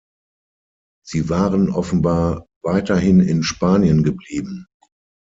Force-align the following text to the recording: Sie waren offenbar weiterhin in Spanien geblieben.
Sie 1.05 1.29
waren 1.29 1.69
offenbar 1.69 2.47
weiterhin 2.63 3.19
in 3.19 3.43
Spanien 3.43 4.01
geblieben. 4.03 4.65